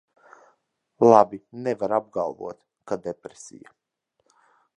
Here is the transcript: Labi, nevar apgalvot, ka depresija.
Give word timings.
Labi, 1.09 1.39
nevar 1.67 1.93
apgalvot, 1.99 2.61
ka 2.89 2.99
depresija. 3.05 3.75